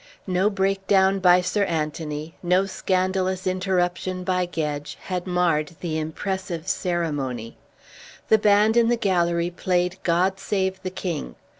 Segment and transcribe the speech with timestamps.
[0.25, 7.55] No breakdown by Sir Anthony, no scandalous interruption by Gedge, had marred the impressive ceremony.
[8.27, 11.35] The band in the gallery played "God Save the King."